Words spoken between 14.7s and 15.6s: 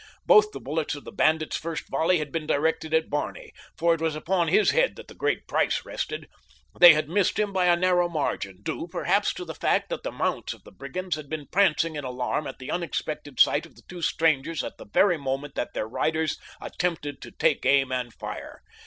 the very moment